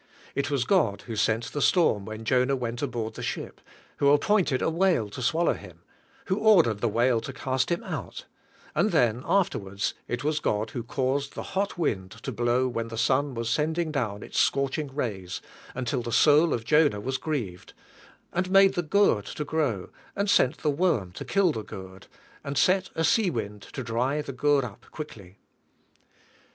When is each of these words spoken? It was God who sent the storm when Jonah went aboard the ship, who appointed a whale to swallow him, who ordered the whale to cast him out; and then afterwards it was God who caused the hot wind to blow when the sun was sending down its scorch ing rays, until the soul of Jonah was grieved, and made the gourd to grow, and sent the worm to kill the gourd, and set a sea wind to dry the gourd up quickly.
It 0.33 0.49
was 0.49 0.63
God 0.63 1.03
who 1.03 1.15
sent 1.15 1.51
the 1.53 1.61
storm 1.61 2.05
when 2.05 2.25
Jonah 2.25 2.55
went 2.55 2.81
aboard 2.81 3.13
the 3.13 3.21
ship, 3.21 3.61
who 3.97 4.09
appointed 4.09 4.59
a 4.59 4.69
whale 4.71 5.09
to 5.11 5.21
swallow 5.21 5.53
him, 5.53 5.81
who 6.25 6.39
ordered 6.39 6.79
the 6.79 6.89
whale 6.89 7.21
to 7.21 7.31
cast 7.31 7.71
him 7.71 7.83
out; 7.83 8.25
and 8.73 8.89
then 8.91 9.21
afterwards 9.27 9.93
it 10.07 10.23
was 10.23 10.39
God 10.39 10.71
who 10.71 10.81
caused 10.81 11.35
the 11.35 11.43
hot 11.53 11.77
wind 11.77 12.09
to 12.23 12.31
blow 12.31 12.67
when 12.67 12.87
the 12.87 12.97
sun 12.97 13.35
was 13.35 13.47
sending 13.47 13.91
down 13.91 14.23
its 14.23 14.39
scorch 14.39 14.79
ing 14.79 14.87
rays, 14.87 15.39
until 15.75 16.01
the 16.01 16.11
soul 16.11 16.51
of 16.51 16.65
Jonah 16.65 16.99
was 16.99 17.19
grieved, 17.19 17.73
and 18.33 18.49
made 18.49 18.73
the 18.73 18.81
gourd 18.81 19.27
to 19.27 19.45
grow, 19.45 19.89
and 20.15 20.27
sent 20.31 20.57
the 20.63 20.71
worm 20.71 21.11
to 21.11 21.23
kill 21.23 21.51
the 21.51 21.61
gourd, 21.63 22.07
and 22.43 22.57
set 22.57 22.89
a 22.95 23.03
sea 23.03 23.29
wind 23.29 23.61
to 23.61 23.83
dry 23.83 24.23
the 24.23 24.33
gourd 24.33 24.65
up 24.65 24.87
quickly. 24.89 25.37